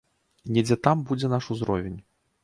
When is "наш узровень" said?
1.33-1.99